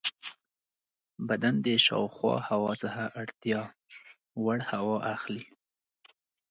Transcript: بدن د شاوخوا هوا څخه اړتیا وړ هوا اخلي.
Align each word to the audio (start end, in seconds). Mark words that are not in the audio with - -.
بدن 1.27 1.55
د 1.65 1.67
شاوخوا 1.85 2.35
هوا 2.49 2.73
څخه 2.83 3.03
اړتیا 3.21 3.61
وړ 4.43 4.57
هوا 4.71 4.97
اخلي. 5.15 5.45